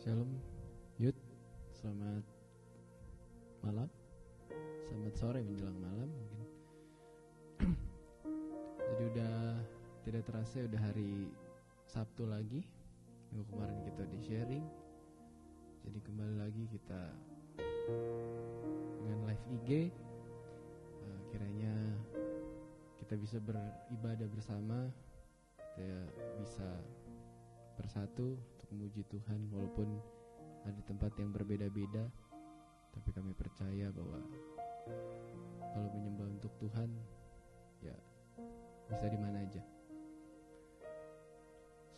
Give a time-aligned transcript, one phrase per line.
[0.00, 0.26] Shalom,
[0.98, 1.14] Yud.
[1.70, 2.26] Selamat
[3.62, 3.86] malam.
[4.90, 6.46] Selamat sore menjelang malam mungkin.
[8.90, 9.62] Jadi udah
[10.02, 11.30] tidak terasa udah hari
[11.86, 12.66] Sabtu lagi.
[13.30, 14.66] Minggu kemarin kita di sharing.
[15.86, 17.02] Jadi kembali lagi kita
[18.98, 19.94] dengan live IG.
[21.06, 21.74] Eh, kiranya
[22.98, 24.90] kita bisa beribadah bersama.
[25.76, 26.00] Kita
[26.40, 26.68] bisa
[27.78, 29.88] bersatu untuk memuji Tuhan walaupun
[30.66, 32.04] ada tempat yang berbeda-beda.
[32.90, 34.18] Tapi kami percaya bahwa
[35.70, 36.90] kalau menyembah untuk Tuhan
[37.80, 37.94] ya
[38.90, 39.62] bisa di mana aja.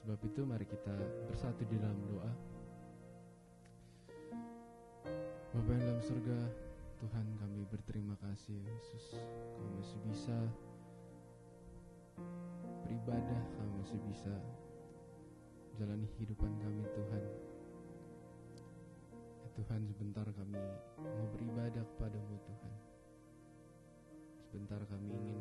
[0.03, 0.95] Sebab itu mari kita
[1.31, 2.33] bersatu di dalam doa.
[5.53, 6.39] Bapak yang dalam surga
[7.03, 9.21] Tuhan kami berterima kasih Yesus.
[9.55, 10.37] Kami masih bisa
[12.87, 14.35] beribadah kami masih bisa
[15.81, 17.25] jalani kehidupan kami Tuhan.
[19.43, 20.61] Ya Tuhan sebentar kami
[21.01, 22.75] mau beribadah kepadamu Tuhan.
[24.45, 25.41] Sebentar kami ingin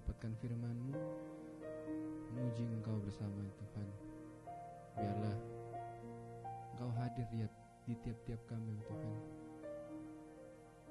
[0.00, 0.94] dapatkan firman-Mu
[2.34, 3.88] memuji Engkau bersama Tuhan.
[4.98, 5.36] Biarlah
[6.74, 7.46] Engkau hadir di,
[7.86, 9.14] di tiap-tiap kami Tuhan.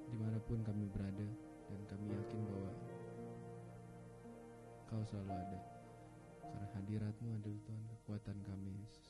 [0.10, 1.28] Di mana pun kami berada
[1.70, 2.10] dan kami
[5.00, 5.60] Engkau selalu ada.
[6.44, 9.08] Karena hadiratmu adalah Tuhan kekuatan kami Yesus.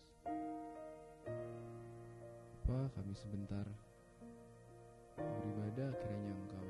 [2.62, 3.66] Apa kami sebentar
[5.18, 6.68] beribadah kiranya Engkau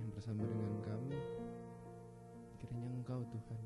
[0.00, 1.20] yang bersama dengan kami
[2.64, 3.62] kiranya Engkau Tuhan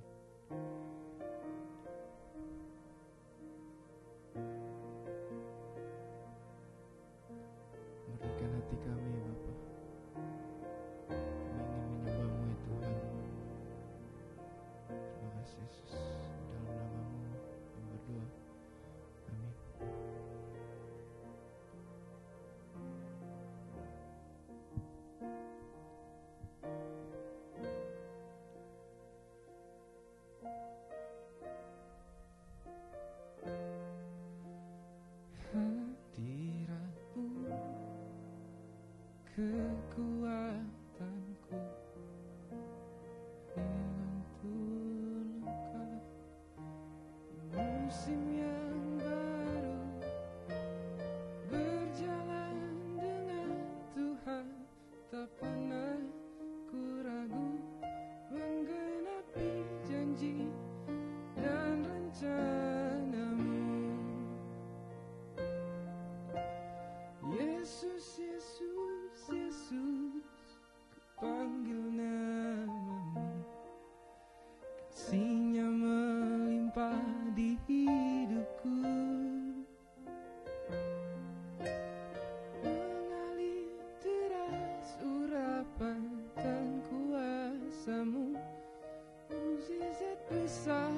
[90.31, 90.95] Besar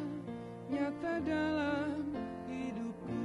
[0.69, 2.05] nyata dalam
[2.45, 3.17] hidupku.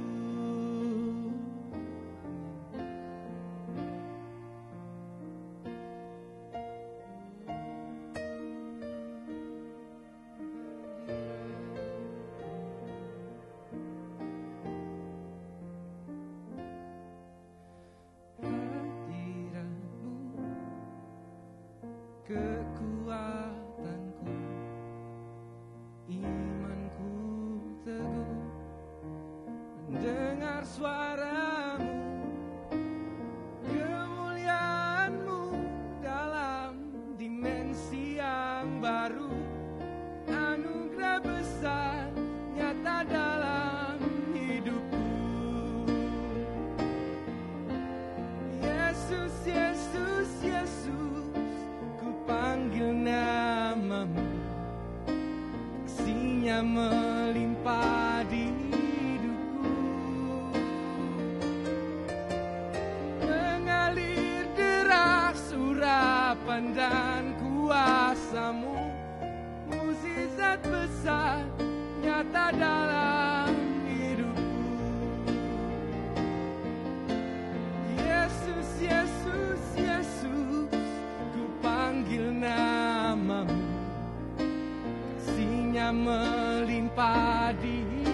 [18.40, 20.16] Hadiratmu
[30.78, 31.90] suaramu
[33.66, 35.42] kemuliaanmu
[35.98, 36.78] dalam
[37.18, 39.26] dimensi yang baru.
[40.30, 42.14] Anugerah besar
[42.54, 43.98] nyata dalam
[44.30, 45.02] hidupku.
[48.62, 51.26] Yesus, Yesus, Yesus,
[51.98, 54.30] ku panggil namamu.
[55.90, 56.62] Kasihnya
[66.58, 68.74] dan kuasamu
[69.68, 71.44] Muzizat besar
[72.00, 73.52] nyata dalam
[73.84, 74.64] hidupku.
[78.00, 80.72] Yesus, Yesus, Yesus,
[81.36, 83.60] ku panggil namamu.
[85.20, 88.07] Kasihnya melimpah di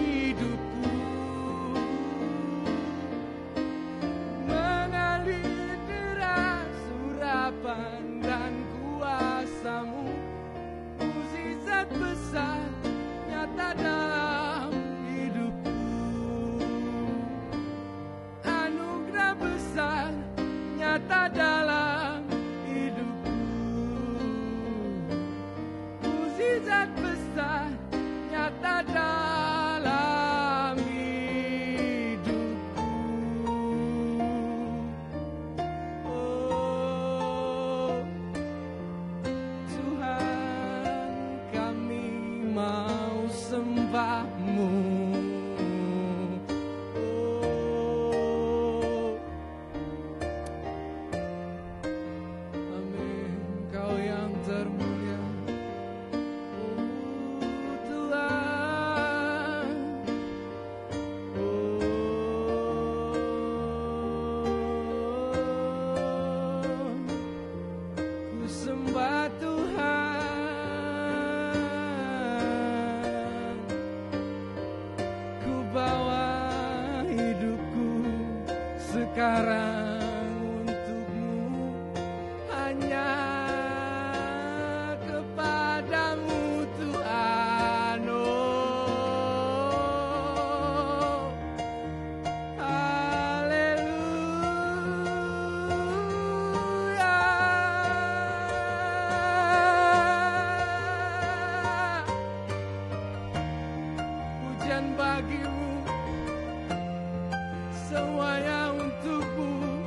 [107.95, 109.79] semuanya untukmu.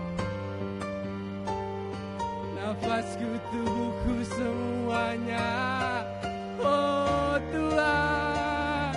[2.56, 5.48] Nafasku, tubuhku, semuanya.
[6.56, 8.96] Oh Tuhan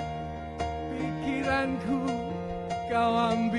[0.96, 2.00] Pikiranku,
[2.88, 3.51] kau ambil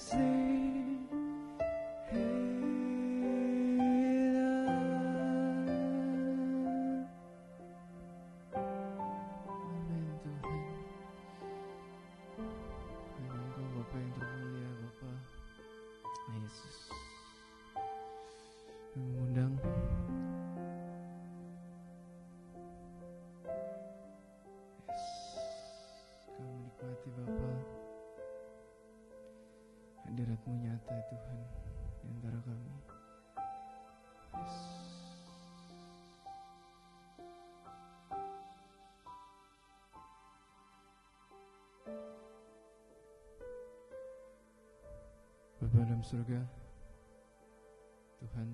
[0.00, 0.39] hadiratmu
[30.80, 31.40] nyata Tuhan
[32.00, 32.72] di antara kami.
[34.32, 34.56] Yes.
[45.60, 46.40] Bapak dalam surga,
[48.24, 48.48] Tuhan,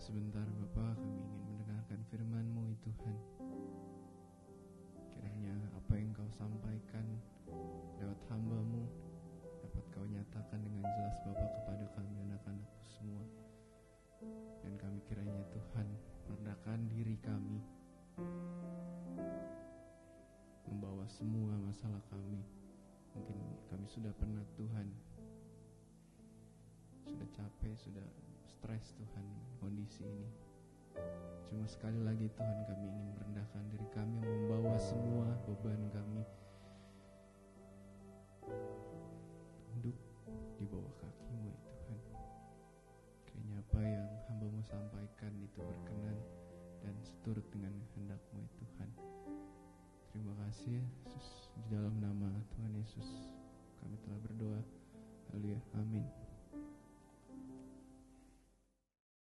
[0.00, 3.16] sebentar Bapak kami ingin mendengarkan firman-Mu ya Tuhan.
[5.12, 7.04] Kiranya apa yang kau sampaikan
[8.00, 9.07] lewat hamba-Mu
[9.98, 13.26] kau nyatakan dengan jelas Bapak kepada kami anak-anakmu semua.
[14.62, 15.90] Dan kami kiranya Tuhan
[16.30, 17.58] merendahkan diri kami
[20.70, 22.46] membawa semua masalah kami.
[23.18, 24.86] Mungkin kami sudah penat Tuhan,
[27.02, 28.06] sudah capek, sudah
[28.46, 29.26] stres Tuhan
[29.58, 30.30] kondisi ini.
[31.50, 36.22] Cuma sekali lagi Tuhan kami ingin merendahkan diri kami membawa semua beban kami
[43.78, 46.18] apa yang hambamu sampaikan itu berkenan
[46.82, 48.90] dan seturut dengan kehendakmu ya Tuhan.
[50.10, 52.26] Terima kasih Yesus di dalam nama
[52.58, 53.06] Tuhan Yesus
[53.78, 54.60] kami telah berdoa.
[55.30, 55.62] Haleluya.
[55.78, 56.27] Amin.